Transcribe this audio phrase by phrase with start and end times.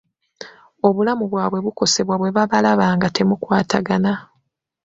[0.87, 4.13] Obulamu bwabwe bukosebwa bwe babalaba nga temukwatagana.